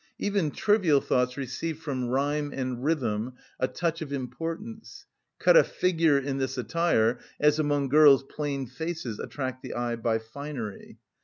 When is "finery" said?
10.17-10.97